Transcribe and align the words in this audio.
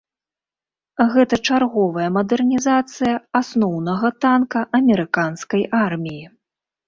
Гэта 1.15 1.35
чарговая 1.49 2.07
мадэрнізацыя 2.15 3.13
асноўнага 3.41 4.11
танка 4.25 4.59
амерыканскай 4.81 5.63
арміі. 5.85 6.25